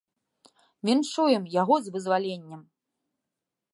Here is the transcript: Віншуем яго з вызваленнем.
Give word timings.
Віншуем 0.89 1.43
яго 1.61 1.75
з 1.89 1.93
вызваленнем. 1.99 2.61